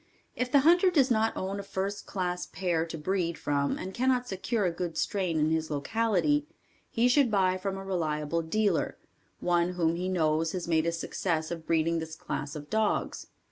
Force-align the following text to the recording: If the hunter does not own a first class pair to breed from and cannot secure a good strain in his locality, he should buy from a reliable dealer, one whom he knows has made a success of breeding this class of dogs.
If 0.35 0.51
the 0.51 0.61
hunter 0.61 0.89
does 0.89 1.11
not 1.11 1.37
own 1.37 1.59
a 1.59 1.61
first 1.61 2.07
class 2.07 2.47
pair 2.47 2.87
to 2.87 2.97
breed 2.97 3.37
from 3.37 3.77
and 3.77 3.93
cannot 3.93 4.27
secure 4.27 4.65
a 4.65 4.71
good 4.71 4.97
strain 4.97 5.39
in 5.39 5.51
his 5.51 5.69
locality, 5.69 6.47
he 6.89 7.07
should 7.07 7.29
buy 7.29 7.55
from 7.59 7.77
a 7.77 7.85
reliable 7.85 8.41
dealer, 8.41 8.97
one 9.41 9.73
whom 9.73 9.97
he 9.97 10.09
knows 10.09 10.53
has 10.53 10.67
made 10.67 10.87
a 10.87 10.91
success 10.91 11.51
of 11.51 11.67
breeding 11.67 11.99
this 11.99 12.15
class 12.15 12.55
of 12.55 12.67
dogs. 12.67 13.27